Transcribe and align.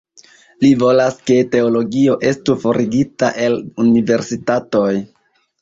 Li 0.63 0.69
volas, 0.83 1.19
ke 1.31 1.37
teologio 1.57 2.17
estu 2.31 2.57
forigita 2.65 3.31
el 3.47 3.63
universitatoj. 3.87 4.91